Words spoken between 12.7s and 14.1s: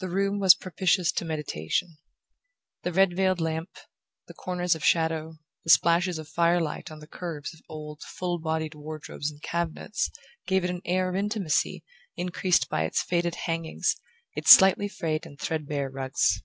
its faded hangings,